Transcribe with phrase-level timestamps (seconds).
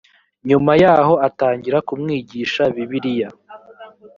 [0.49, 3.29] nyuma yaho atangira kumwigisha bibiliya